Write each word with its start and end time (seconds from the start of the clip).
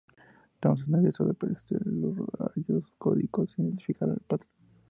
Thomson 0.59 0.95
había 0.95 1.11
usado 1.11 1.35
para 1.35 1.53
estudiar 1.53 1.85
los 1.85 2.17
rayos 2.17 2.83
catódicos 2.97 3.53
e 3.59 3.61
identificar 3.61 4.07
el 4.07 4.13
electrón. 4.15 4.41